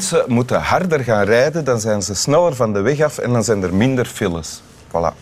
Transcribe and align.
Mensen 0.00 0.24
moeten 0.28 0.60
harder 0.60 1.04
gaan 1.04 1.24
rijden, 1.24 1.64
dan 1.64 1.80
zijn 1.80 2.02
ze 2.02 2.14
sneller 2.14 2.54
van 2.54 2.72
de 2.72 2.80
weg 2.80 3.00
af 3.00 3.18
en 3.18 3.32
dan 3.32 3.44
zijn 3.44 3.62
er 3.62 3.74
minder 3.74 4.06
files. 4.06 4.62
Voilà. 4.88 5.14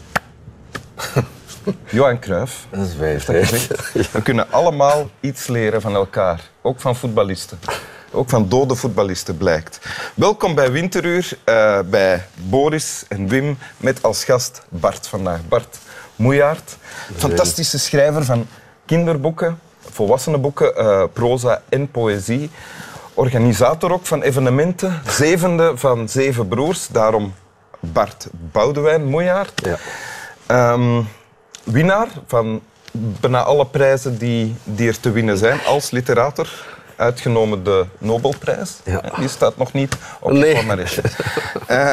Johan 1.91 2.19
Cruijff. 2.19 2.67
Dat 2.71 2.87
is 2.87 3.25
gezegd. 3.25 3.93
We 4.13 4.23
kunnen 4.23 4.51
allemaal 4.51 5.11
iets 5.21 5.47
leren 5.47 5.81
van 5.81 5.95
elkaar, 5.95 6.51
ook 6.63 6.81
van 6.81 6.97
voetballisten. 6.97 7.59
Ook 8.11 8.29
van 8.29 8.49
dode 8.49 8.75
voetballisten 8.75 9.37
blijkt. 9.37 9.81
Welkom 10.15 10.55
bij 10.55 10.71
Winteruur, 10.73 11.39
eh, 11.45 11.79
bij 11.85 12.27
Boris 12.49 13.05
en 13.09 13.29
Wim, 13.29 13.59
met 13.77 14.03
als 14.03 14.25
gast 14.25 14.63
Bart 14.69 15.07
vandaag. 15.07 15.41
Bart 15.49 15.79
Moejaert, 16.17 16.77
fantastische 17.17 17.79
schrijver 17.79 18.25
van 18.25 18.47
kinderboeken, 18.87 19.59
volwassenenboeken, 19.91 20.77
eh 20.77 21.05
proza 21.13 21.63
en 21.69 21.91
poëzie. 21.91 22.51
Organisator 23.19 23.93
ook 23.93 24.07
van 24.07 24.23
evenementen, 24.23 25.01
zevende 25.07 25.73
van 25.75 26.09
zeven 26.09 26.49
broers, 26.49 26.89
daarom 26.89 27.35
Bart 27.81 28.27
Boudewijn 28.53 29.05
Moejaert. 29.05 29.61
Ja. 29.65 29.77
Ehm, 30.47 31.03
winnaar 31.65 32.07
van 32.27 32.61
bijna 32.93 33.43
alle 33.43 33.67
prijzen 33.67 34.19
die, 34.19 34.55
die 34.65 34.89
er 34.89 35.01
te 35.01 35.11
winnen 35.11 35.39
zijn 35.39 35.59
als 35.67 35.91
literator. 35.91 36.49
Uitgenomen 36.97 37.65
de 37.65 37.87
Nobelprijs. 37.99 38.77
Ja. 38.85 39.03
Die 39.19 39.29
staat 39.29 39.57
nog 39.57 39.73
niet 39.73 39.97
op 40.21 40.33
Nee. 40.33 40.49
je 40.49 40.55
palmarès. 40.55 41.01
Eh, 41.67 41.93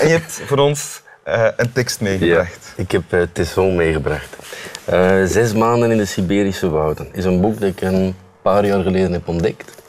en 0.00 0.06
je 0.08 0.12
hebt 0.12 0.40
voor 0.46 0.58
ons 0.58 1.02
eh, 1.22 1.46
een 1.56 1.72
tekst 1.72 2.00
meegebracht. 2.00 2.72
Ik 2.76 2.90
heb 2.90 3.02
uh, 3.10 3.22
Tesson 3.32 3.76
meegebracht. 3.76 4.36
Eh, 4.84 5.24
Zes 5.24 5.52
maanden 5.52 5.90
in 5.90 5.96
de 5.96 6.04
Siberische 6.04 6.70
wouden 6.70 7.08
is 7.12 7.24
een 7.24 7.40
boek 7.40 7.60
dat 7.60 7.68
ik 7.68 7.80
een 7.80 8.16
paar 8.42 8.66
jaar 8.66 8.82
geleden 8.82 9.12
heb 9.12 9.28
ontdekt. 9.28 9.81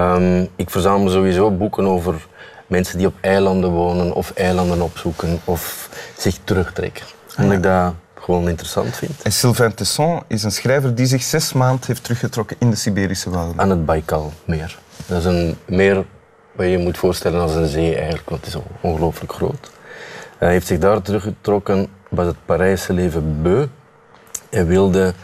Ehm, 0.00 0.46
ik 0.56 0.70
verzamel 0.70 1.08
sowieso 1.10 1.50
boeken 1.50 1.86
over 1.86 2.26
mensen 2.66 2.98
die 2.98 3.06
op 3.06 3.14
eilanden 3.20 3.70
wonen 3.70 4.14
of 4.14 4.32
eilanden 4.34 4.80
opzoeken 4.80 5.40
of 5.44 5.88
zich 6.16 6.38
terugtrekken. 6.44 7.04
Omdat 7.38 7.56
ik 7.56 7.62
dat 7.62 7.94
gewoon 8.14 8.48
interessant 8.48 8.96
vind. 8.96 9.22
En 9.22 9.32
Sylvain 9.32 9.74
Tesson 9.74 10.22
is 10.26 10.42
een 10.42 10.52
schrijver 10.52 10.94
die 10.94 11.06
zich 11.06 11.22
zes 11.22 11.52
maanden 11.52 11.86
heeft 11.86 12.04
teruggetrokken 12.04 12.56
in 12.60 12.70
de 12.70 12.76
Siberische 12.76 13.30
wouden. 13.30 13.60
Aan 13.60 13.70
het 13.70 13.86
Baikalmeer. 13.86 14.78
Dat 15.06 15.18
is 15.18 15.24
een 15.24 15.56
meer 15.64 16.04
wat 16.52 16.66
je 16.66 16.78
moet 16.78 16.98
voorstellen 16.98 17.40
als 17.40 17.54
een 17.54 17.68
zee 17.68 17.96
eigenlijk, 17.96 18.28
want 18.28 18.44
het 18.44 18.54
is 18.54 18.60
ongelooflijk 18.80 19.32
groot. 19.32 19.70
Hij 20.38 20.50
heeft 20.50 20.66
zich 20.66 20.78
daar 20.78 21.02
teruggetrokken, 21.02 21.88
was 22.08 22.26
het 22.26 22.36
Parijse 22.44 22.92
leven 22.92 23.42
beu. 23.42 23.66
Hij 24.50 24.66
wilde 24.66 25.14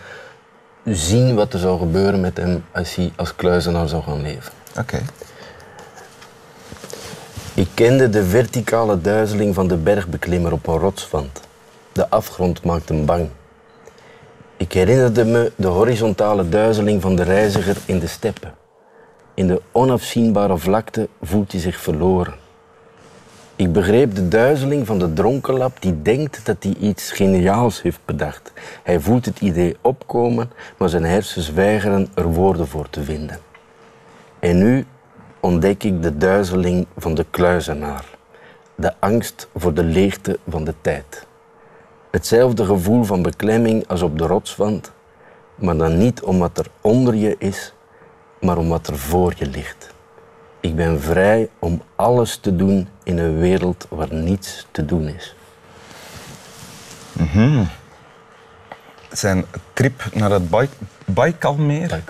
zien 0.85 1.35
wat 1.35 1.53
er 1.53 1.59
zou 1.59 1.79
gebeuren 1.79 2.21
met 2.21 2.37
hem 2.37 2.65
als 2.73 2.95
hij 2.95 3.13
als 3.17 3.35
kluizenaar 3.35 3.89
zou 3.89 4.03
gaan 4.03 4.23
leven. 4.23 4.53
Oké. 4.79 5.03
Ik 7.55 7.69
kende 7.75 8.09
de 8.09 8.25
verticale 8.25 9.01
duizeling 9.01 9.55
van 9.55 9.69
de 9.69 9.77
bergbeklimmer 9.77 10.53
op 10.53 10.67
een 10.67 10.79
rotswand. 10.79 11.41
De 11.93 12.11
afgrond 12.11 12.65
maakte 12.65 12.93
hem 12.93 13.07
bang. 13.07 13.29
Ik 14.57 14.73
herinnerde 14.73 15.25
me 15.25 15.53
de 15.57 15.67
horizontale 15.67 16.49
duizeling 16.49 17.03
van 17.03 17.17
de 17.17 17.23
reiziger 17.23 17.77
in 17.87 17.99
de 17.99 18.07
steppen. 18.07 18.55
In 19.35 19.47
de 19.47 19.63
onafzienbare 19.73 20.59
vlakte 20.59 21.09
voelt 21.23 21.53
hij 21.53 21.61
zich 21.61 21.81
verloren. 21.81 22.35
Ik 23.57 23.73
begreep 23.73 24.15
de 24.15 24.29
duizeling 24.29 24.87
van 24.87 24.99
de 24.99 25.13
dronkenlap 25.13 25.77
die 25.83 26.03
denkt 26.03 26.47
dat 26.47 26.57
hij 26.63 26.75
iets 26.81 27.13
geniaals 27.13 27.83
heeft 27.83 28.01
bedacht. 28.05 28.53
Hij 28.83 29.01
voelt 29.01 29.25
het 29.25 29.41
idee 29.41 29.77
opkomen, 29.81 30.51
maar 30.79 30.89
zijn 30.89 31.05
hersens 31.05 31.51
weigeren 31.53 32.09
er 32.15 32.33
woorden 32.33 32.69
voor 32.69 32.91
te 32.91 33.03
vinden. 33.03 33.46
En 34.47 34.59
nu 34.59 34.87
ontdek 35.41 35.85
ik 35.85 36.03
de 36.03 36.17
duizeling 36.17 36.87
van 36.97 37.15
de 37.15 37.27
kluizenaar. 37.31 38.05
De 38.75 38.93
angst 38.99 39.49
voor 39.55 39.75
de 39.75 39.85
leegte 39.85 40.39
van 40.49 40.65
de 40.65 40.75
tijd. 40.81 41.27
Hetzelfde 42.11 42.65
gevoel 42.65 43.05
van 43.05 43.23
beklemming 43.23 43.89
als 43.89 44.03
op 44.03 44.19
de 44.19 44.27
rotswand, 44.27 44.93
maar 45.55 45.77
dan 45.77 45.99
niet 45.99 46.23
om 46.23 46.39
wat 46.39 46.59
er 46.59 46.67
onder 46.81 47.15
je 47.15 47.37
is, 47.39 47.73
maar 48.41 48.59
om 48.59 48.69
wat 48.69 48.87
er 48.87 48.99
voor 48.99 49.33
je 49.37 49.47
ligt. 49.47 49.95
Ik 50.61 50.77
ben 50.77 51.01
vrij 51.01 51.49
om 51.59 51.83
alles 51.97 52.37
te 52.37 52.57
doen 52.57 52.89
in 53.03 53.19
een 53.19 53.39
wereld 53.39 53.87
waar 53.91 54.15
niets 54.15 54.67
te 54.71 54.85
doen 54.85 55.09
is. 55.09 55.37
Zijn 59.17 59.45
trip 59.73 60.05
naar 60.13 60.31
het 60.31 60.51
Baik- 60.51 60.71
Baikalmeer 61.05 62.03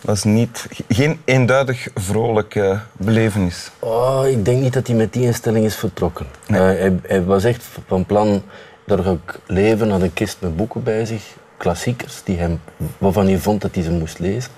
was 0.00 0.24
niet, 0.24 0.66
geen 0.88 1.20
eenduidig 1.24 1.88
vrolijke 1.94 2.80
belevenis. 2.92 3.70
Oh, 3.78 4.22
ik 4.28 4.44
denk 4.44 4.60
niet 4.60 4.72
dat 4.72 4.86
hij 4.86 4.96
met 4.96 5.12
die 5.12 5.22
instelling 5.22 5.64
is 5.64 5.76
vertrokken. 5.76 6.26
Eh, 6.46 6.56
hij, 6.56 6.98
hij 7.02 7.24
was 7.24 7.44
echt 7.44 7.64
van 7.86 8.04
plan, 8.06 8.42
daar 8.86 8.98
ga 8.98 9.10
ik 9.10 9.38
leven, 9.46 9.90
had 9.90 10.02
een 10.02 10.12
kist 10.12 10.36
met 10.40 10.56
boeken 10.56 10.82
bij 10.82 11.04
zich, 11.04 11.22
klassiekers, 11.56 12.22
die 12.24 12.38
hem, 12.38 12.60
waarvan 12.98 13.26
hij 13.26 13.38
vond 13.38 13.60
dat 13.60 13.74
hij 13.74 13.84
ze 13.84 13.90
moest 13.90 14.18
lezen. 14.18 14.50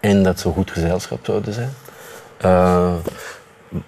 En 0.00 0.22
dat 0.22 0.40
ze 0.40 0.48
goed 0.48 0.70
gezelschap 0.70 1.24
zouden 1.24 1.54
zijn. 1.54 1.70
Eh, 2.36 2.94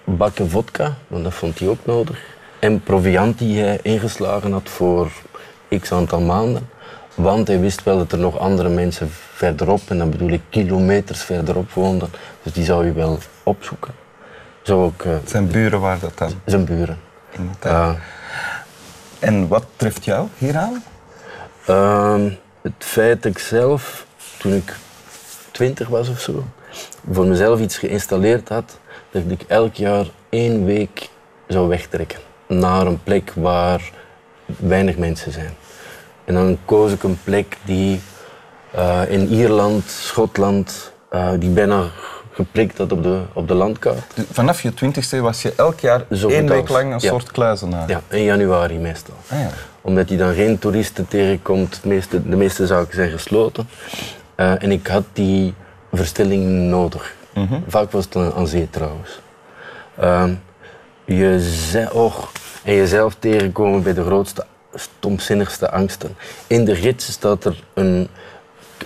bakken 0.03 0.49
vodka, 0.49 0.93
want 1.07 1.23
dat 1.23 1.33
vond 1.33 1.59
hij 1.59 1.67
ook 1.67 1.85
nodig. 1.85 2.19
En 2.59 2.81
proviant 2.83 3.37
die 3.39 3.59
hij 3.61 3.79
ingeslagen 3.81 4.51
had 4.51 4.69
voor 4.69 5.11
x 5.79 5.91
aantal 5.91 6.19
maanden. 6.21 6.69
Want 7.17 7.47
hij 7.47 7.59
wist 7.59 7.83
wel 7.83 7.97
dat 7.97 8.11
er 8.11 8.17
nog 8.17 8.37
andere 8.39 8.69
mensen 8.69 9.09
verderop, 9.33 9.81
en 9.87 9.97
dan 9.97 10.09
bedoel 10.09 10.29
ik 10.29 10.41
kilometers 10.49 11.21
verderop, 11.23 11.71
woonden. 11.71 12.09
Dus 12.43 12.53
die 12.53 12.63
zou 12.65 12.85
je 12.85 12.91
wel 12.93 13.17
opzoeken. 13.43 13.93
Zo 14.61 14.83
ook 14.83 15.01
eh, 15.03 15.11
Zijn 15.25 15.47
buren 15.47 15.79
waren 15.79 15.99
dat 15.99 16.17
dan. 16.17 16.31
zijn 16.45 16.65
buren. 16.65 16.97
Eh, 17.59 17.91
En 19.19 19.47
wat 19.47 19.65
treft 19.75 20.05
jou 20.05 20.27
hieraan? 20.37 20.83
Ehm, 21.65 22.29
het 22.61 22.73
feit 22.77 23.23
dat 23.23 23.31
ik 23.31 23.39
zelf, 23.39 24.05
toen 24.37 24.53
ik 24.53 24.75
twintig 25.51 25.87
was 25.87 26.09
of 26.09 26.19
zo, 26.19 26.43
voor 27.11 27.25
mezelf 27.25 27.59
iets 27.59 27.77
geïnstalleerd 27.77 28.49
had, 28.49 28.79
dat 29.11 29.23
ik 29.27 29.41
elk 29.47 29.73
jaar 29.75 30.05
één 30.29 30.65
week 30.65 31.09
zou 31.47 31.67
wegtrekken 31.67 32.19
naar 32.47 32.85
een 32.85 33.03
plek 33.03 33.31
waar 33.35 33.91
weinig 34.45 34.97
mensen 34.97 35.31
zijn. 35.31 35.53
En 36.27 36.33
dan 36.33 36.57
koos 36.65 36.91
ik 36.91 37.03
een 37.03 37.17
plek 37.23 37.57
die 37.65 38.01
eh, 38.71 39.01
in 39.07 39.27
Ierland, 39.27 39.89
Schotland, 39.89 40.91
eh, 41.09 41.29
die 41.39 41.49
bijna 41.49 41.83
geprikt 42.31 42.77
had 42.77 42.91
op 42.91 43.03
de, 43.03 43.19
op 43.33 43.47
de 43.47 43.53
landkaart. 43.53 44.13
Vanaf 44.31 44.61
je 44.61 44.73
twintigste 44.73 45.21
was 45.21 45.41
je 45.41 45.53
elk 45.57 45.79
jaar 45.79 46.05
Zo 46.11 46.27
één 46.29 46.47
week 46.47 46.69
lang 46.69 46.85
een 46.93 46.99
Ja. 46.99 47.09
soort 47.09 47.31
kluizenaar. 47.31 47.89
Ja, 47.89 48.01
in 48.09 48.23
januari 48.23 48.77
meestal. 48.77 49.15
Ah, 49.29 49.39
ja. 49.39 49.49
Omdat 49.81 50.09
hij 50.09 50.17
dan 50.17 50.33
geen 50.33 50.59
toeristen 50.59 51.07
tegenkomt. 51.07 51.75
Het 51.75 51.85
meeste, 51.85 52.29
de 52.29 52.35
meeste 52.35 52.65
zaken 52.67 52.93
zijn 52.95 53.11
gesloten. 53.11 53.69
Eh, 54.35 54.63
en 54.63 54.71
ik 54.71 54.87
had 54.87 55.03
die 55.13 55.53
verstilling 55.93 56.45
nodig. 56.69 57.15
Vaak 57.67 57.91
was 57.91 58.05
het 58.09 58.33
aan, 58.35 58.47
zee 58.47 58.69
trouwens. 58.69 59.19
Je 61.05 61.39
ze- 61.69 61.89
och, 61.93 62.31
en 62.63 62.73
jezelf 62.73 63.15
tegenkomen 63.19 63.83
bij 63.83 63.93
de 63.93 64.03
grootste, 64.03 64.45
stomzinnigste 64.79 65.71
angsten. 65.71 66.15
In 66.47 66.65
de 66.65 66.75
gids 66.75 67.11
staat 67.11 67.45
er 67.45 67.63
een, 67.73 68.07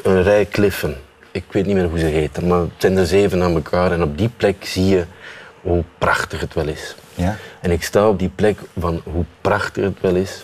een 0.04 0.24
rij 0.24 0.46
kliffen. 0.46 0.96
Ik 1.32 1.44
weet 1.52 1.66
niet 1.66 1.76
meer 1.76 1.90
hoe 1.90 2.00
ze 2.00 2.06
heten, 2.06 2.48
maar 2.48 2.60
het 2.60 2.70
zijn 2.78 2.98
er 2.98 3.06
zeven 3.06 3.44
aan 3.44 3.54
elkaar. 3.54 3.92
En 3.92 4.04
op 4.04 4.18
die 4.18 4.30
plek 4.38 4.66
zie 4.66 4.86
je 4.86 5.06
hoe 5.62 5.84
prachtig 5.98 6.40
het 6.40 6.54
wel 6.54 6.68
is. 6.68 6.96
Ja. 7.16 7.38
En 7.62 7.72
ik 7.72 7.84
sta 7.84 8.10
op 8.10 8.20
die 8.20 8.32
plek 8.36 8.60
van 8.80 9.02
hoe 9.04 9.26
prachtig 9.42 9.84
het 9.84 10.02
wel 10.02 10.16
is. 10.16 10.42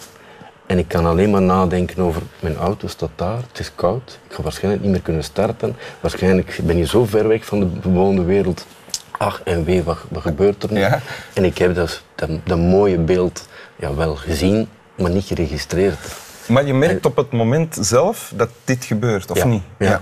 En 0.65 0.77
ik 0.77 0.87
kan 0.87 1.05
alleen 1.05 1.29
maar 1.29 1.41
nadenken 1.41 2.03
over, 2.03 2.21
mijn 2.39 2.55
auto 2.55 2.87
staat 2.87 3.09
daar, 3.15 3.37
het 3.37 3.59
is 3.59 3.71
koud, 3.75 4.19
ik 4.29 4.35
ga 4.35 4.41
waarschijnlijk 4.41 4.83
niet 4.83 4.91
meer 4.91 5.01
kunnen 5.01 5.23
starten. 5.23 5.75
Waarschijnlijk 5.99 6.59
ben 6.63 6.77
je 6.77 6.85
zo 6.85 7.05
ver 7.05 7.27
weg 7.27 7.45
van 7.45 7.59
de 7.59 7.65
bewoonde 7.65 8.23
wereld. 8.23 8.65
Ach 9.17 9.41
en 9.43 9.63
wee, 9.63 9.83
wat, 9.83 9.97
wat 10.09 10.21
gebeurt 10.21 10.63
er 10.63 10.71
nu? 10.71 10.79
Ja. 10.79 11.01
En 11.33 11.43
ik 11.43 11.57
heb 11.57 11.75
dat, 11.75 12.01
dat, 12.15 12.29
dat 12.43 12.57
mooie 12.57 12.97
beeld 12.97 13.47
ja, 13.75 13.95
wel 13.95 14.15
gezien, 14.15 14.69
maar 14.97 15.11
niet 15.11 15.25
geregistreerd. 15.25 15.99
Maar 16.47 16.65
je 16.65 16.73
merkt 16.73 17.05
op 17.05 17.15
het 17.15 17.31
moment 17.31 17.77
zelf 17.81 18.31
dat 18.35 18.49
dit 18.63 18.85
gebeurt, 18.85 19.31
of 19.31 19.37
ja. 19.37 19.45
niet? 19.45 19.63
Ja. 19.77 20.01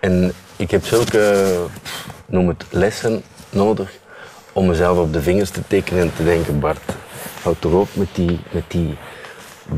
En 0.00 0.32
ik 0.56 0.70
heb 0.70 0.84
zulke, 0.84 1.54
noem 2.26 2.48
het, 2.48 2.64
lessen 2.70 3.22
nodig 3.50 3.98
om 4.52 4.66
mezelf 4.66 4.98
op 4.98 5.12
de 5.12 5.22
vingers 5.22 5.50
te 5.50 5.60
tekenen 5.66 6.02
en 6.02 6.14
te 6.16 6.24
denken, 6.24 6.60
Bart, 6.60 6.82
houd 7.42 7.60
toch 7.60 7.72
op 7.72 7.88
met 7.92 8.08
die, 8.12 8.40
met 8.50 8.64
die 8.68 8.96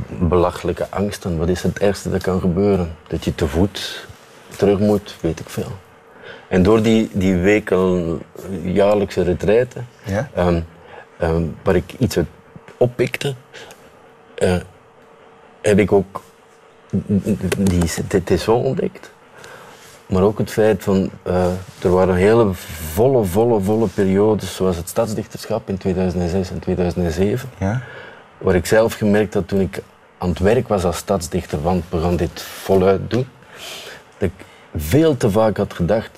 belachelijke 0.08 0.87
angsten. 0.90 1.38
Wat 1.38 1.49
is 1.49 1.62
het 1.62 1.78
ergste 1.78 2.10
dat 2.10 2.22
kan 2.22 2.40
gebeuren? 2.40 2.96
Dat 3.08 3.25
je 3.25 3.34
te 3.34 3.49
voet 3.49 4.06
terug 4.56 4.78
moet, 4.78 5.16
weet 5.20 5.40
ik 5.40 5.49
veel. 5.49 5.72
En 6.49 6.62
door 6.62 6.82
die, 6.82 7.10
die 7.12 7.37
weken 7.37 8.22
jaarlijkse 8.62 9.22
retraite, 9.22 9.81
Ja? 10.05 10.31
ehm, 10.34 10.60
ehm, 11.19 11.43
waar 11.62 11.76
ik 11.76 11.94
iets 11.99 12.16
uit 12.16 12.26
oppikte, 12.76 13.34
eh, 14.38 14.56
heb 15.61 15.79
ik 15.79 15.93
ook 15.93 16.23
die 17.58 18.23
Tesson 18.25 18.64
ontdekt. 18.64 19.11
Maar 20.06 20.23
ook 20.23 20.38
het 20.38 20.50
feit 20.50 20.82
van, 20.82 21.11
uh, 21.26 21.46
er 21.82 21.90
waren 21.90 22.14
hele 22.14 22.49
volle, 22.93 23.25
volle, 23.25 23.61
volle 23.61 23.87
periodes, 23.87 24.55
zoals 24.55 24.76
het 24.76 24.88
stadsdichterschap 24.88 25.69
in 25.69 25.79
2006 25.79 26.50
en 26.50 26.58
2007, 26.58 27.49
Ja? 27.58 27.82
waar 28.38 28.55
ik 28.55 28.67
zelf 28.67 28.94
gemerkt 28.94 29.35
had 29.35 29.49
toen 29.49 29.61
ik 29.61 29.82
aan 30.19 30.29
het 30.29 30.38
werk 30.38 30.69
was 30.69 30.84
als 30.84 30.96
stadsdichter, 30.96 31.62
want 31.62 31.84
we 31.88 32.00
gaan 32.00 32.17
dit 32.17 32.43
voluit 32.43 33.11
doen, 33.11 33.26
dat 34.19 34.31
ik 34.37 34.44
veel 34.76 35.17
te 35.17 35.31
vaak 35.31 35.56
had 35.56 35.75
gedacht 35.75 36.11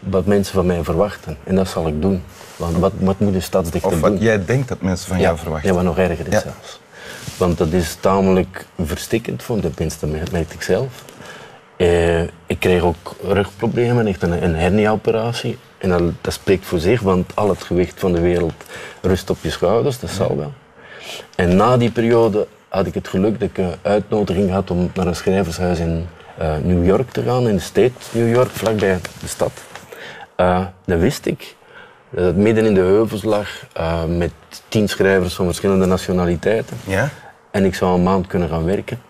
wat 0.00 0.26
mensen 0.26 0.54
van 0.54 0.66
mij 0.66 0.82
verwachten. 0.84 1.36
En 1.44 1.54
dat 1.54 1.68
zal 1.68 1.88
ik 1.88 2.02
doen. 2.02 2.22
Want 2.56 2.76
wat, 2.76 2.92
wat 2.98 3.20
moet 3.20 3.34
een 3.34 3.42
stadsdichter 3.42 3.92
Of 3.92 4.00
doen? 4.00 4.10
wat 4.12 4.20
jij 4.22 4.44
denkt 4.44 4.68
dat 4.68 4.80
mensen 4.80 5.08
van 5.08 5.16
ja, 5.16 5.22
jou 5.22 5.38
verwachten. 5.38 5.68
Ja, 5.68 5.74
wat 5.74 5.84
nog 5.84 5.98
erger 5.98 6.26
is 6.26 6.32
Ja. 6.32 6.40
zelfs. 6.40 6.80
Want 7.38 7.58
dat 7.58 7.72
is 7.72 7.94
tamelijk 8.00 8.66
verstikkend, 8.84 9.42
vond 9.42 9.64
ik, 9.64 9.74
tenminste 9.74 10.06
mer- 10.06 10.28
merkte 10.32 10.54
ik 10.54 10.62
zelf. 10.62 11.04
Eh, 11.76 12.22
ik 12.22 12.58
kreeg 12.58 12.82
ook 12.82 13.16
rugproblemen, 13.22 14.06
echt 14.06 14.22
een, 14.22 14.44
een 14.44 14.54
hernia-operatie. 14.54 15.58
En 15.78 15.88
dat, 15.88 16.02
dat 16.20 16.32
spreekt 16.32 16.66
voor 16.66 16.78
zich, 16.78 17.00
want 17.00 17.32
al 17.36 17.48
het 17.48 17.62
gewicht 17.62 18.00
van 18.00 18.12
de 18.12 18.20
wereld 18.20 18.52
rust 19.02 19.30
op 19.30 19.36
je 19.40 19.50
schouders, 19.50 19.98
dat 19.98 20.10
zal 20.10 20.36
wel. 20.36 20.52
En 21.36 21.56
na 21.56 21.76
die 21.76 21.90
periode 21.90 22.46
had 22.68 22.86
ik 22.86 22.94
het 22.94 23.08
geluk 23.08 23.40
dat 23.40 23.48
ik 23.48 23.58
een 23.58 23.74
uitnodiging 23.82 24.50
had 24.50 24.70
om 24.70 24.90
naar 24.94 25.06
een 25.06 25.16
schrijvershuis 25.16 25.78
in 25.78 26.06
eh, 26.38 26.54
New 26.62 26.86
York 26.86 27.10
te 27.10 27.22
gaan, 27.22 27.48
in 27.48 27.54
de 27.54 27.62
state 27.62 27.92
New 28.10 28.34
York, 28.34 28.50
vlakbij 28.50 28.98
de 29.20 29.28
stad. 29.28 29.52
Eh, 30.36 30.64
dat 30.84 30.98
wist 30.98 31.26
ik. 31.26 31.56
Dat 32.10 32.24
het 32.24 32.36
midden 32.36 32.66
in 32.66 32.74
de 32.74 32.80
heuvels 32.80 33.22
lag, 33.22 33.48
met 34.08 34.30
tien 34.68 34.88
schrijvers 34.88 35.34
van 35.34 35.44
verschillende 35.44 35.86
nationaliteiten. 35.86 36.76
Ja? 36.86 37.10
En 37.50 37.64
ik 37.64 37.74
zou 37.74 37.94
een 37.94 38.02
maand 38.02 38.26
kunnen 38.26 38.48
gaan 38.48 38.64
werken. 38.64 39.00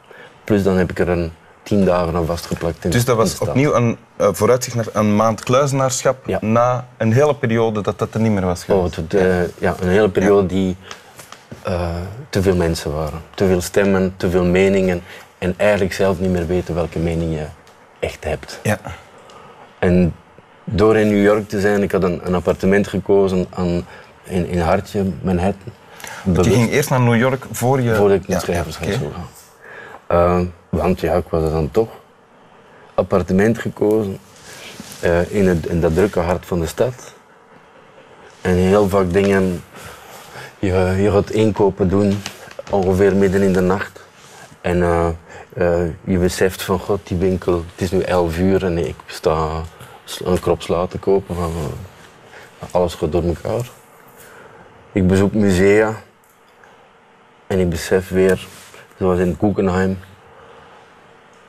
Plus 0.45 0.63
dan 0.63 0.77
heb 0.77 0.91
ik 0.91 0.99
er 0.99 1.09
een 1.09 1.33
tien 1.63 1.85
dagen 1.85 2.15
aan 2.17 2.27
vastgeplakt. 2.27 2.85
In, 2.85 2.91
Dus 2.91 3.05
dat 3.05 3.17
was 3.17 3.39
opnieuw 3.39 3.75
een 3.75 3.97
uh, 4.21 4.29
vooruitzicht 4.33 4.77
naar 4.77 4.87
een 4.93 5.17
maand 5.17 5.43
kluizenaarschap 5.45 6.17
Ja. 6.27 6.39
na 6.41 6.87
een 6.97 7.13
hele 7.13 7.35
periode 7.35 7.81
dat 7.81 7.99
dat 7.99 8.15
er 8.15 8.21
niet 8.21 8.33
meer 8.33 8.45
was 8.45 8.65
Oh, 8.69 8.77
geweest. 8.77 8.97
het, 8.97 9.15
eh, 9.15 9.49
ja, 9.59 9.75
een 9.81 9.89
hele 9.89 10.09
periode 10.09 10.47
die 10.47 10.77
eh, 11.63 11.91
te 12.31 12.43
veel 12.43 12.57
mensen 12.57 12.93
waren. 12.95 13.21
Te 13.35 13.47
veel 13.47 13.61
stemmen, 13.61 14.15
te 14.17 14.31
veel 14.31 14.45
meningen. 14.45 15.03
En 15.39 15.55
eigenlijk 15.57 15.93
zelf 15.93 16.21
niet 16.21 16.31
meer 16.31 16.47
weten 16.47 16.75
welke 16.75 16.99
mening 16.99 17.35
je 17.35 17.45
echt 17.99 18.25
hebt. 18.25 18.61
Ja. 18.63 18.79
En 19.79 20.15
door 20.65 20.97
in 20.97 21.09
New 21.09 21.23
York 21.23 21.49
te 21.49 21.61
zijn, 21.61 21.83
ik 21.83 21.93
had 21.93 22.03
een, 22.03 22.21
een 22.25 22.35
appartement 22.35 22.89
gekozen 22.89 23.47
aan, 23.51 23.87
in, 24.23 24.47
in 24.49 24.59
Hartje, 24.61 25.05
Manhattan. 25.23 25.73
Je 26.33 26.51
ging 26.51 26.71
eerst 26.71 26.91
naar 26.91 27.01
New 27.01 27.17
York 27.17 27.45
voor 27.51 27.81
je... 27.81 27.95
voordat 27.95 28.17
ik 28.21 28.29
naar 28.29 28.37
Ja, 28.37 28.43
schrijvershuis 28.43 28.95
oké. 28.95 29.03
zou 29.03 29.13
gaan. 29.13 29.29
Eh, 30.07 30.47
want 30.69 31.01
ja, 31.01 31.15
ik 31.15 31.25
was 31.29 31.43
er 31.43 31.51
dan 31.51 31.71
toch. 31.71 31.89
Appartement 32.95 33.59
gekozen 33.59 34.19
eh, 35.01 35.33
in, 35.33 35.49
het, 35.49 35.67
in 35.67 35.81
dat 35.81 35.95
drukke 35.95 36.21
hart 36.21 36.47
van 36.47 36.61
de 36.61 36.67
stad. 36.67 37.15
En 38.41 38.55
heel 38.55 38.89
vaak 38.89 39.13
dingen, 39.13 39.65
je, 40.59 40.95
je 41.01 41.11
gaat 41.11 41.31
inkopen 41.31 41.89
doen, 41.89 42.23
ongeveer 42.71 43.17
midden 43.17 43.43
in 43.43 43.53
de 43.53 43.61
nacht. 43.61 44.01
En 44.61 44.83
eh, 44.83 45.09
je 46.05 46.19
beseft 46.19 46.63
van, 46.63 46.79
god, 46.79 47.01
die 47.09 47.19
winkel, 47.19 47.55
het 47.55 47.81
is 47.81 47.91
nu 47.91 48.01
11 48.01 48.39
uur 48.39 48.65
en 48.65 48.79
ik 48.79 48.97
sta 49.07 49.63
een 50.25 50.41
krop 50.41 50.63
sla 50.63 50.87
te 50.87 50.99
kopen. 50.99 51.35
Van, 51.35 51.53
alles 52.71 52.95
gaat 52.95 53.13
door 53.13 53.23
elkaar. 53.23 53.71
Ik 54.93 55.07
bezoek 55.07 55.33
musea 55.33 56.03
en 57.47 57.59
ik 57.59 57.69
besef 57.69 58.09
weer, 58.09 58.47
zoals 58.99 59.19
in 59.19 59.37
Guggenheim, 59.41 59.99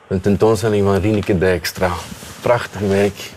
een 0.08 0.20
tentoonstelling 0.20 0.84
van 0.84 0.96
Rieneke 0.96 1.38
Dijkstra. 1.38 1.90
Prachtig 2.40 2.80
werk. 2.80 3.32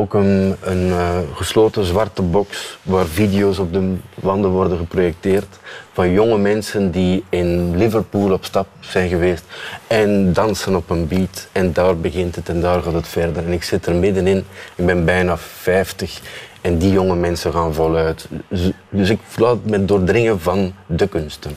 Ook 0.00 0.14
een, 0.14 0.56
een 0.60 0.90
eh, 0.90 1.18
gesloten 1.34 1.84
zwarte 1.84 2.22
box 2.22 2.78
waar 2.82 3.06
video's 3.06 3.58
op 3.58 3.72
de 3.72 3.94
wanden 4.14 4.50
worden 4.50 4.78
geprojecteerd 4.78 5.58
van 5.92 6.10
jonge 6.10 6.38
mensen 6.38 6.90
die 6.90 7.24
in 7.28 7.76
Liverpool 7.76 8.32
op 8.32 8.44
stap 8.44 8.66
zijn 8.80 9.08
geweest 9.08 9.44
en 9.86 10.32
dansen 10.32 10.76
op 10.76 10.90
een 10.90 11.08
beat. 11.08 11.48
En 11.52 11.72
daar 11.72 11.96
begint 11.96 12.36
het 12.36 12.48
en 12.48 12.60
daar 12.60 12.82
gaat 12.82 12.92
het 12.92 13.08
verder. 13.08 13.44
En 13.44 13.52
ik 13.52 13.62
zit 13.62 13.86
er 13.86 13.94
middenin, 13.94 14.44
ik 14.74 14.86
ben 14.86 15.04
bijna 15.04 15.36
50 15.36 16.20
en 16.60 16.78
die 16.78 16.92
jonge 16.92 17.14
mensen 17.16 17.52
gaan 17.52 17.74
voluit. 17.74 18.28
Z- 18.50 18.70
Dus 18.88 19.10
ik 19.10 19.20
laat 19.36 19.64
me 19.64 19.84
doordringen 19.84 20.40
van 20.40 20.74
de 20.86 21.08
kunsten. 21.08 21.56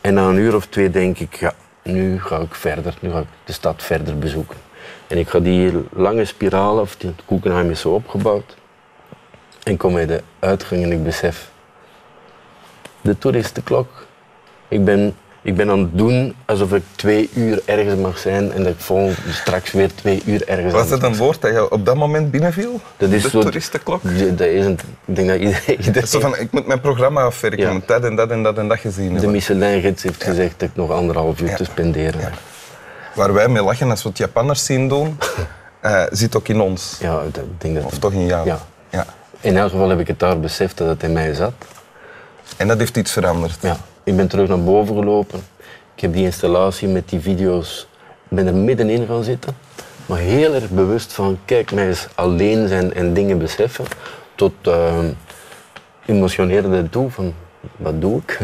En 0.00 0.14
na 0.14 0.28
een 0.28 0.36
uur 0.38 0.54
of 0.54 0.66
twee 0.66 0.90
denk 0.90 1.18
ik, 1.18 1.52
nu 1.82 2.20
ga 2.20 2.38
ik 2.38 2.54
verder, 2.54 2.94
nu 3.00 3.10
ga 3.10 3.18
ik 3.18 3.26
de 3.44 3.52
stad 3.52 3.82
verder 3.82 4.18
bezoeken. 4.18 4.56
En 5.12 5.18
ik 5.18 5.28
ga 5.28 5.40
die 5.40 5.72
lange 5.92 6.24
spiraal, 6.24 6.78
of 6.78 6.96
die 6.96 7.14
Guggenheim 7.28 7.70
is 7.70 7.80
zo 7.80 7.88
opgebouwd. 7.94 8.56
En 9.62 9.76
kom 9.76 9.94
bij 9.94 10.06
de 10.06 10.20
uitgang 10.38 10.82
en 10.82 10.92
ik 10.92 11.02
besef, 11.04 11.50
de 13.00 13.18
toeristenklok. 13.18 14.06
Ik 14.68 14.84
ben, 14.84 15.14
ik 15.42 15.56
ben 15.56 15.70
aan 15.70 15.78
het 15.78 15.98
doen 15.98 16.34
alsof 16.44 16.72
ik 16.72 16.82
twee 16.96 17.30
uur 17.34 17.62
ergens 17.64 18.00
mag 18.00 18.18
zijn 18.18 18.52
en 18.52 18.62
dat 18.62 18.72
ik 18.72 18.80
volgend 18.80 19.18
straks 19.30 19.72
weer 19.72 19.94
twee 19.94 20.22
uur 20.26 20.48
ergens 20.48 20.72
Was 20.72 20.88
dat 20.88 21.02
een 21.02 21.16
woord 21.16 21.40
dat 21.40 21.52
je 21.52 21.70
op 21.70 21.86
dat 21.86 21.96
moment 21.96 22.30
binnenviel? 22.30 22.80
Dat 22.96 23.10
is 23.10 23.22
de 23.22 23.28
zo- 23.28 23.40
toeristenklok? 23.40 24.02
Dat 24.36 24.40
is 24.46 24.64
een, 24.64 24.78
ik 25.04 25.16
denk 25.16 25.28
dat 25.28 25.38
iedereen, 25.46 25.80
iedereen 25.80 26.08
Zo 26.08 26.20
van, 26.20 26.36
ik 26.38 26.50
moet 26.52 26.66
mijn 26.66 26.80
programma 26.80 27.22
afwerken, 27.22 27.60
Ja. 27.60 27.66
ik 27.66 27.72
moet 27.72 27.88
dat 27.88 28.04
en 28.04 28.16
dat 28.16 28.30
en 28.30 28.42
dat 28.42 28.58
en 28.58 28.68
dat 28.68 28.78
gezien 28.78 29.14
de. 29.18 29.26
Michelin-gids 29.26 30.02
heeft 30.02 30.24
gezegd 30.24 30.60
dat 30.60 30.68
ik 30.68 30.76
nog 30.76 30.90
anderhalf 30.90 31.40
uur 31.40 31.48
Ja. 31.48 31.56
te 31.56 31.64
spenderen 31.64 32.20
heb. 32.20 32.32
Waar 33.14 33.32
wij 33.32 33.48
mee 33.48 33.62
lachen 33.62 33.90
als 33.90 34.02
we 34.02 34.08
het 34.08 34.18
Japanners 34.18 34.64
zien 34.64 34.88
doen, 34.88 35.18
eh, 35.80 36.02
zit 36.10 36.36
ook 36.36 36.48
in 36.48 36.60
ons. 36.60 36.96
Ja, 37.00 37.22
dat- 37.32 37.44
ik 37.44 37.60
denk 37.60 37.74
dat... 37.74 37.84
Of 37.84 37.98
toch 37.98 38.12
in 38.12 38.26
jou. 38.26 38.46
Ja. 38.46 38.58
Ja. 38.90 39.06
In 39.40 39.56
elk 39.56 39.70
geval 39.70 39.88
heb 39.88 40.00
ik 40.00 40.06
het 40.08 40.18
daar 40.18 40.40
beseft 40.40 40.78
dat 40.78 40.88
het 40.88 41.02
in 41.02 41.12
mij 41.12 41.34
zat. 41.34 41.52
En 42.56 42.68
dat 42.68 42.78
heeft 42.78 42.96
iets 42.96 43.12
veranderd. 43.12 43.56
Ja, 43.60 43.76
ik 44.04 44.16
ben 44.16 44.28
terug 44.28 44.48
naar 44.48 44.62
boven 44.62 44.94
gelopen. 44.96 45.40
Ik 45.94 46.00
heb 46.00 46.12
die 46.12 46.24
installatie 46.24 46.88
met 46.88 47.08
die 47.08 47.20
video's, 47.20 47.88
ik 48.28 48.36
ben 48.36 48.46
er 48.46 48.54
middenin 48.54 49.06
gaan 49.06 49.24
zitten. 49.24 49.56
Maar 50.06 50.18
heel 50.18 50.54
erg 50.54 50.68
bewust 50.70 51.12
van, 51.12 51.38
kijk, 51.44 51.72
mij 51.72 51.88
eens 51.88 52.06
alleen 52.14 52.68
zijn 52.68 52.94
en 52.94 53.14
dingen 53.14 53.38
beseffen. 53.38 53.84
Tot 54.34 54.52
uh, 54.66 54.98
emotioneerde 56.06 56.88
toe 56.90 57.10
van, 57.10 57.34
wat 57.76 58.00
doe 58.00 58.20
ik? 58.26 58.38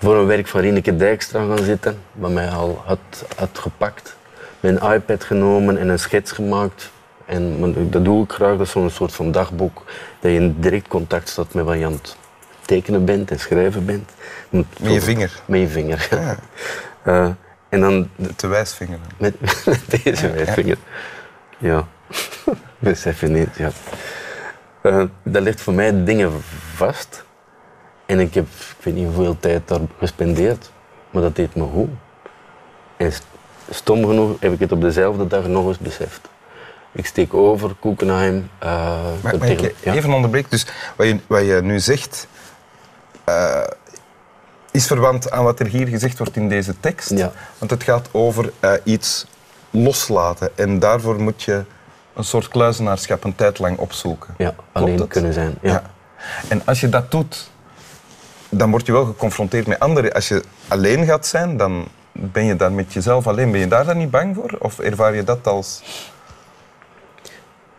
Voor 0.00 0.16
een 0.16 0.26
werk 0.26 0.46
van 0.46 0.60
Rieneke 0.60 0.96
Dijkstra 0.96 1.44
gaan 1.46 1.64
zitten, 1.64 1.98
wat 2.12 2.30
mij 2.30 2.48
al 2.48 2.82
had, 2.84 3.24
had 3.36 3.58
gepakt. 3.58 4.16
Mijn 4.60 4.78
iPad 4.92 5.24
genomen 5.24 5.78
en 5.78 5.88
een 5.88 5.98
schets 5.98 6.32
gemaakt. 6.32 6.90
En 7.26 7.74
dat 7.90 8.04
doe 8.04 8.24
ik 8.24 8.32
graag, 8.32 8.56
dat 8.56 8.66
is 8.66 8.72
zo'n 8.72 8.90
soort 8.90 9.12
van 9.12 9.32
dagboek. 9.32 9.84
Dat 10.20 10.30
je 10.30 10.36
in 10.36 10.56
direct 10.60 10.88
contact 10.88 11.28
staat 11.28 11.54
met 11.54 11.64
wat 11.64 11.78
je 11.78 11.84
aan 11.84 11.92
het 11.92 12.16
tekenen 12.64 13.04
bent 13.04 13.30
en 13.30 13.40
schrijven 13.40 13.84
bent. 13.84 14.10
Met 14.50 14.64
je 14.80 15.00
vinger. 15.00 15.40
Met 15.44 15.60
je 15.60 15.68
vinger, 15.68 16.08
ja. 16.10 16.20
Ja. 16.20 16.36
Eh, 17.02 17.30
en 17.68 17.80
dan 17.80 18.08
De 18.16 18.34
te 18.34 18.46
wijsvinger. 18.46 18.98
met, 19.16 19.34
met 19.66 20.02
deze 20.04 20.30
wijsvinger. 20.30 20.76
Ja, 21.58 21.86
besef 22.78 23.20
je 23.20 23.28
niet. 23.28 23.56
Ja. 23.56 23.70
Eh, 24.82 25.04
dat 25.22 25.42
ligt 25.42 25.60
voor 25.60 25.74
mij 25.74 26.04
dingen 26.04 26.32
vast. 26.74 27.24
En 28.10 28.20
ik 28.20 28.34
heb, 28.34 28.46
ik 28.46 28.84
weet 28.84 28.94
niet 28.94 29.04
hoeveel 29.06 29.36
tijd 29.40 29.68
daar 29.68 29.80
gespendeerd, 29.98 30.70
maar 31.10 31.22
dat 31.22 31.36
deed 31.36 31.54
me 31.54 31.64
goed. 31.72 31.88
En 32.96 33.12
st- 33.12 33.24
stom 33.70 34.06
genoeg 34.06 34.36
heb 34.40 34.52
ik 34.52 34.58
het 34.60 34.72
op 34.72 34.80
dezelfde 34.80 35.26
dag 35.26 35.46
nog 35.46 35.66
eens 35.66 35.78
beseft. 35.78 36.20
Ik 36.92 37.06
steek 37.06 37.34
over, 37.34 37.74
Koekenheim. 37.80 38.50
eh, 38.58 38.68
Maar, 39.22 39.38
maar 39.38 39.48
ik 39.48 39.74
ja. 39.82 39.92
even 39.92 40.12
onderbreken. 40.12 40.50
Dus 40.50 40.66
wat 40.96 41.06
je, 41.06 41.18
wat 41.26 41.40
je 41.46 41.60
nu 41.62 41.80
zegt, 41.80 42.26
eh, 43.24 43.60
is 44.70 44.86
verwant 44.86 45.30
aan 45.30 45.44
wat 45.44 45.60
er 45.60 45.66
hier 45.66 45.86
gezegd 45.86 46.18
wordt 46.18 46.36
in 46.36 46.48
deze 46.48 46.74
tekst. 46.80 47.10
Ja. 47.10 47.32
Want 47.58 47.70
het 47.70 47.82
gaat 47.82 48.08
over 48.12 48.52
eh, 48.60 48.72
iets 48.84 49.26
loslaten. 49.70 50.50
En 50.54 50.78
daarvoor 50.78 51.20
moet 51.20 51.42
je 51.42 51.64
een 52.14 52.24
soort 52.24 52.48
kluizenaarschap 52.48 53.24
een 53.24 53.34
tijd 53.34 53.58
lang 53.58 53.78
opzoeken. 53.78 54.34
Ja, 54.38 54.54
alleen 54.72 55.08
kunnen 55.08 55.32
zijn. 55.32 55.58
Ja. 55.62 55.82
En 56.48 56.62
als 56.64 56.80
je 56.80 56.88
dat 56.88 57.10
doet, 57.10 57.50
dan 58.50 58.70
word 58.70 58.86
je 58.86 58.92
wel 58.92 59.04
geconfronteerd 59.04 59.66
met 59.66 59.78
anderen. 59.78 60.12
Als 60.12 60.28
je 60.28 60.42
alleen 60.68 61.04
gaat 61.04 61.26
zijn, 61.26 61.56
dan 61.56 61.88
ben 62.12 62.44
je 62.44 62.56
daar 62.56 62.72
met 62.72 62.92
jezelf 62.92 63.26
alleen. 63.26 63.50
Ben 63.50 63.60
je 63.60 63.68
daar 63.68 63.84
dan 63.84 63.98
niet 63.98 64.10
bang 64.10 64.34
voor? 64.34 64.56
Of 64.58 64.78
ervaar 64.78 65.14
je 65.14 65.24
dat 65.24 65.46
als... 65.46 65.82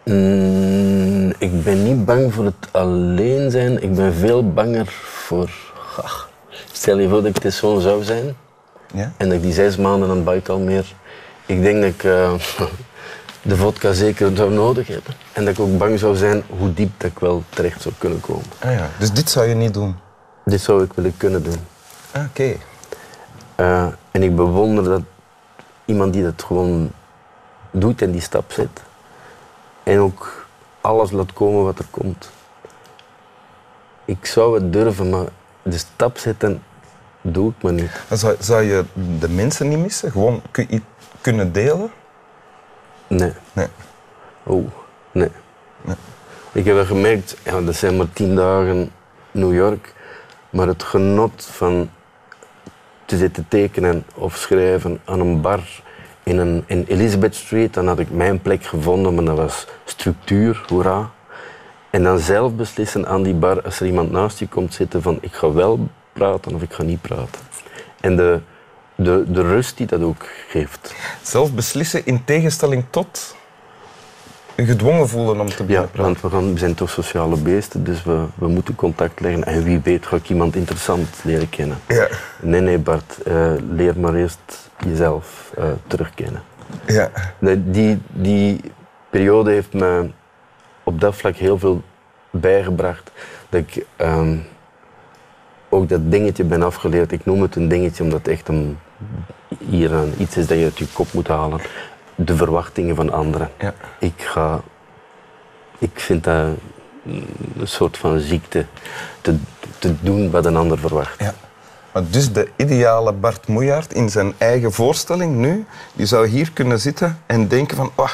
Mm, 0.06 1.34
ik 1.38 1.64
ben 1.64 1.84
niet 1.84 2.06
bang 2.06 2.34
voor 2.34 2.46
het 2.46 2.68
alleen 2.72 3.52
zijn. 3.52 3.84
Ik 3.84 3.96
ben 3.96 4.14
veel 4.14 4.54
banger 4.54 4.88
voor. 5.04 5.50
Ach, 6.02 6.30
stel 6.72 7.00
je 7.00 7.10
voor 7.10 7.22
dat 7.22 7.36
ik 7.36 7.42
dit 7.42 7.54
zoon 7.54 7.82
zou 7.82 8.04
zijn 8.04 8.36
Ja? 8.94 9.12
en 9.18 9.28
dat 9.28 9.38
ik 9.38 9.42
die 9.44 9.54
zes 9.54 9.78
maanden 9.78 10.10
aan 10.10 10.24
Baikalmeer. 10.24 10.94
Ik 11.46 11.62
denk 11.62 11.82
dat 11.82 11.90
ik 11.92 12.04
eh, 12.04 12.34
de 13.42 13.56
vodka 13.56 13.94
zeker 13.94 14.36
zou 14.36 14.52
nodig 14.52 14.88
hebben. 14.88 15.14
En 15.34 15.46
dat 15.46 15.54
ik 15.54 15.60
ook 15.60 15.78
bang 15.78 16.00
zou 16.00 16.16
zijn 16.16 16.44
hoe 16.60 16.74
diep 16.74 16.92
dat 16.98 17.12
ik 17.12 17.20
wel 17.20 17.44
terecht 17.50 17.82
zou 17.82 17.94
kunnen 17.98 18.20
komen. 18.22 18.46
Ah, 18.60 18.72
ja. 18.72 18.90
Dus 19.00 19.12
dit 19.12 19.30
zou 19.30 19.48
je 19.48 19.56
niet 19.56 19.74
doen? 19.74 19.96
Dit 20.52 20.62
zou 20.62 20.84
ik 20.84 20.94
willen 20.94 21.18
kunnen 21.18 21.44
doen. 21.44 21.60
Ah, 22.12 22.24
Oké. 22.30 22.56
Eh, 23.56 23.88
en 24.12 24.24
ik 24.24 24.36
bewonder 24.36 24.84
dat 24.84 25.02
iemand 25.86 26.14
die 26.14 26.24
dat 26.24 26.44
gewoon 26.44 26.92
doet 27.72 28.02
en 28.02 28.12
die 28.12 28.22
stap 28.22 28.52
zet. 28.52 28.84
En 29.84 30.00
ook 30.00 30.46
alles 30.82 31.12
laat 31.12 31.34
komen 31.34 31.64
wat 31.64 31.80
er 31.80 31.86
komt. 31.90 32.32
Ik 34.06 34.26
zou 34.26 34.54
het 34.54 34.74
durven, 34.74 35.10
maar 35.10 35.26
de 35.62 35.78
stap 35.78 36.18
zetten 36.18 36.64
doe 37.22 37.50
ik 37.50 37.64
maar 37.64 37.74
niet. 37.74 38.02
Zou, 38.10 38.36
zou 38.40 38.64
je 38.64 38.86
de 39.20 39.30
mensen 39.30 39.70
niet 39.70 39.80
missen? 39.80 40.12
Gewoon 40.12 40.42
kun, 40.52 40.68
je 40.70 40.82
kunnen 41.22 41.52
delen? 41.52 41.92
Nee. 43.08 43.34
Nee. 43.54 43.68
Oh, 44.44 44.68
nee. 45.12 45.32
Nee. 45.82 45.96
Ik 46.52 46.66
heb 46.66 46.76
wel 46.76 46.86
gemerkt, 46.86 47.38
ja, 47.44 47.62
dat 47.62 47.76
zijn 47.76 47.98
maar 47.98 48.14
tien 48.14 48.36
dagen 48.36 48.92
New 49.32 49.54
York, 49.54 49.94
maar 50.52 50.68
het 50.68 50.84
genot 50.84 51.46
van 51.52 51.90
te 53.06 53.18
zitten 53.18 53.46
tekenen 53.48 54.06
of 54.16 54.36
schrijven 54.36 55.02
aan 55.06 55.20
een 55.20 55.42
bar 55.42 55.60
in, 56.24 56.38
een, 56.38 56.64
in 56.66 56.86
Elizabeth 56.88 57.36
Street, 57.36 57.74
dan 57.74 57.88
had 57.88 58.00
ik 58.00 58.12
mijn 58.12 58.42
plek 58.42 58.64
gevonden, 58.64 59.16
maar 59.16 59.24
dat 59.24 59.38
was 59.38 59.68
structuur, 59.86 60.64
hoera. 60.68 61.12
En 61.90 62.04
dan 62.04 62.20
zelf 62.20 62.56
beslissen 62.56 63.08
aan 63.08 63.24
die 63.24 63.34
bar, 63.34 63.62
als 63.62 63.80
er 63.80 63.86
iemand 63.86 64.12
naast 64.12 64.40
je 64.40 64.48
komt 64.48 64.74
zitten, 64.74 65.02
van 65.02 65.18
ik 65.22 65.34
ga 65.34 65.52
wel 65.52 65.88
praten 66.14 66.56
of 66.56 66.62
ik 66.62 66.74
ga 66.74 66.84
niet 66.84 67.02
praten. 67.02 67.42
En 68.00 68.16
de, 68.16 68.40
de, 68.96 69.26
de 69.28 69.42
rust 69.42 69.78
die 69.78 69.88
dat 69.88 70.02
ook 70.02 70.26
geeft. 70.48 70.96
Zelf 71.22 71.54
beslissen 71.54 72.06
in 72.06 72.24
tegenstelling 72.26 72.84
tot 72.90 73.36
gedwongen 74.56 75.10
voelen 75.10 75.40
om 75.40 75.48
te 75.48 75.56
Ja, 75.58 75.66
beginnen 75.66 75.90
praten. 75.92 76.30
want 76.30 76.54
we, 76.54 76.60
zijn 76.60 76.74
toch 76.76 76.90
sociale 76.90 77.38
beesten, 77.38 77.84
dus 77.84 78.04
we, 78.04 78.26
we 78.36 78.48
moeten 78.48 78.76
contact 78.76 79.20
leggen. 79.20 79.44
En 79.44 79.64
wie 79.64 79.80
weet 79.84 80.06
ga 80.06 80.16
ik 80.16 80.30
iemand 80.30 80.56
interessant 80.56 81.08
leren 81.24 81.50
kennen. 81.50 81.78
Ja. 81.88 82.08
Nee, 82.42 82.62
nee 82.62 82.78
Bart, 82.78 83.18
eh, 83.26 83.52
leer 83.72 84.00
maar 84.00 84.14
eerst 84.16 84.70
jezelf 84.88 85.52
eh, 85.58 85.64
terugkennen. 85.88 86.42
Ja. 86.86 87.12
Nee, 87.40 87.72
Die, 87.72 88.02
die 88.08 88.62
periode 89.10 89.52
heeft 89.52 89.74
me 89.74 90.10
op 90.84 91.02
dat 91.02 91.16
vlak 91.16 91.36
heel 91.36 91.58
veel 91.60 91.82
bijgebracht. 92.30 93.12
Dat 93.50 93.62
ik 93.62 93.86
ehm, 93.96 94.38
ook 95.70 95.90
dat 95.90 96.12
dingetje 96.12 96.44
ben 96.44 96.62
afgeleerd. 96.64 97.12
Ik 97.12 97.26
noem 97.26 97.42
het 97.42 97.56
een 97.56 97.68
dingetje 97.68 98.04
omdat 98.04 98.20
het 98.20 98.28
echt 98.28 98.48
een, 98.48 98.78
hier 99.70 99.92
een, 99.94 100.14
iets 100.18 100.38
is 100.38 100.48
dat 100.48 100.58
je 100.58 100.64
uit 100.64 100.78
je 100.78 100.88
kop 100.94 101.14
moet 101.14 101.28
halen. 101.28 101.60
De 102.16 102.36
verwachtingen 102.36 102.96
van 102.96 103.12
anderen. 103.12 103.52
Ja. 103.60 103.74
Ik 104.00 104.14
ga... 104.18 104.62
Ik 105.78 106.00
vind 106.00 106.24
dat 106.24 106.48
een 107.04 107.68
soort 107.68 107.98
van 107.98 108.20
ziekte. 108.20 108.66
Te, 109.22 109.36
te 109.80 109.96
doen 110.02 110.32
wat 110.32 110.46
een 110.46 110.56
ander 110.56 110.80
verwacht. 110.80 111.20
Ja. 111.20 111.34
Maar 111.92 112.04
dus 112.10 112.34
de 112.34 112.48
ideale 112.56 113.14
Bart 113.14 113.48
Moejaert 113.48 113.94
in 113.94 114.10
zijn 114.10 114.34
eigen 114.38 114.72
voorstelling 114.72 115.36
nu, 115.36 115.66
die 115.94 116.06
zou 116.06 116.28
hier 116.28 116.52
kunnen 116.52 116.80
zitten 116.80 117.20
en 117.26 117.48
denken 117.48 117.78
van, 117.78 117.92
oh, 117.96 118.10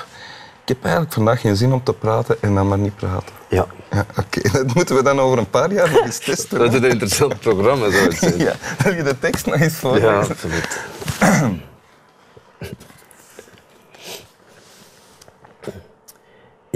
ik 0.62 0.68
heb 0.68 0.84
eigenlijk 0.84 1.14
vandaag 1.14 1.42
geen 1.42 1.56
zin 1.56 1.74
om 1.74 1.84
te 1.84 1.94
praten 1.94 2.38
en 2.42 2.56
dan 2.56 2.68
maar 2.68 2.78
niet 2.78 2.96
praten. 2.96 3.36
Ja. 3.50 3.66
Ja, 3.92 4.06
oké. 4.18 4.52
Dat 4.64 4.74
moeten 4.74 4.96
we 4.96 5.04
dan 5.04 5.20
over 5.20 5.38
een 5.38 5.50
paar 5.50 5.74
jaar 5.74 5.92
nog 5.92 6.06
eens 6.06 6.20
testen. 6.20 6.60
Dat 6.60 6.74
is 6.74 6.80
een 6.80 6.90
interessant 6.90 7.40
programma, 7.40 7.92
zou 7.92 8.06
ik 8.06 8.18
zeggen. 8.18 8.40
Ja, 8.46 8.54
wil 8.84 8.94
je 8.94 9.04
de 9.04 9.20
tekst 9.20 9.46
nog 9.46 9.56
eens 9.56 9.76
voor? 9.76 10.00
Ja, 10.00 10.20
absoluut. 10.20 10.80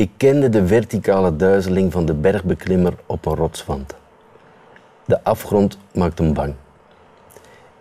Ik 0.01 0.11
kende 0.17 0.49
de 0.49 0.67
verticale 0.67 1.35
duizeling 1.35 1.91
van 1.91 2.05
de 2.05 2.13
bergbeklimmer 2.13 2.93
op 3.05 3.25
een 3.25 3.35
rotswand. 3.35 3.95
De 5.05 5.23
afgrond 5.23 5.77
maakte 5.93 6.23
hem 6.23 6.33
bang. 6.33 6.53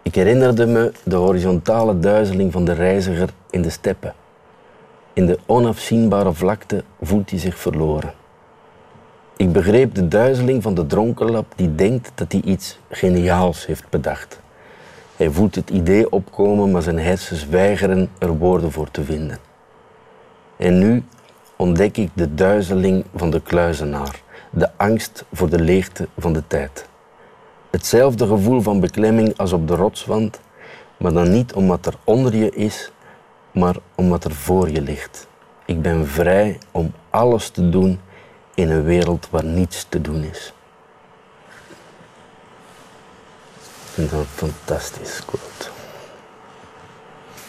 Ik 0.03 0.15
herinnerde 0.15 0.67
me 0.67 0.93
de 1.05 1.17
horizontale 1.17 1.99
duizeling 1.99 2.53
van 2.53 2.65
de 2.65 2.73
reiziger 2.73 3.31
in 3.51 3.63
de 3.63 3.71
steppen. 3.71 4.15
In 5.13 5.27
de 5.27 5.39
onafzienbare 5.47 6.33
vlakte 6.33 6.85
voelt 7.01 7.31
hij 7.31 7.39
zich 7.39 7.59
verloren. 7.59 8.13
Ik 9.37 9.53
begreep 9.53 9.95
de 9.95 10.09
duizeling 10.09 10.63
van 10.63 10.75
de 10.75 10.87
dronkenlap 10.87 11.53
die 11.57 11.75
denkt 11.75 12.13
dat 12.15 12.33
hij 12.33 12.41
iets 12.45 12.79
geniaals 12.91 13.67
heeft 13.67 13.89
bedacht. 13.89 14.41
Hij 15.17 15.31
voelt 15.31 15.55
het 15.55 15.71
idee 15.71 16.13
opkomen, 16.13 16.71
maar 16.71 16.83
zijn 16.83 16.99
hersens 16.99 17.47
weigeren 17.47 18.11
er 18.19 18.39
woorden 18.39 18.73
voor 18.73 18.91
te 18.91 19.05
vinden. 19.05 19.39
En 20.57 20.79
nu 20.79 21.05
ontdek 21.61 21.97
ik 21.97 22.11
de 22.15 22.35
duizeling 22.35 23.05
van 23.15 23.31
de 23.31 23.41
kluizenaar, 23.41 24.23
de 24.51 24.71
angst 24.77 25.25
voor 25.33 25.49
de 25.49 25.61
leegte 25.61 26.09
van 26.19 26.33
de 26.33 26.47
tijd. 26.47 26.89
Hetzelfde 27.71 28.27
gevoel 28.27 28.61
van 28.61 28.81
beklemming 28.81 29.39
als 29.39 29.53
op 29.53 29.69
de 29.69 29.75
rotswand, 29.75 30.41
maar 30.97 31.13
dan 31.13 31.31
niet 31.31 31.53
omdat 31.53 31.87
er 31.87 31.95
onder 32.05 32.37
je 32.37 32.51
is, 32.51 32.91
maar 33.53 33.77
omdat 33.95 34.25
er 34.25 34.35
voor 34.35 34.71
je 34.71 34.81
ligt. 34.81 35.27
Ik 35.65 35.83
ben 35.83 36.07
vrij 36.07 36.59
om 36.71 36.93
alles 37.11 37.49
te 37.49 37.69
doen 37.69 38.01
in 38.55 38.71
een 38.71 38.85
wereld 38.85 39.29
waar 39.31 39.45
niets 39.45 39.87
te 39.89 40.01
doen 40.01 40.23
is. 40.23 40.53
Ik 43.59 43.91
vind 43.93 44.11
dat 44.11 44.21
een 44.21 44.27
fantastisch 44.27 45.25
quote. 45.25 45.69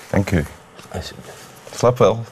Dank 0.10 0.32
u. 0.32 0.46
Alsjeblieft. 0.92 1.38
Slap 1.72 1.98
wel. 1.98 2.24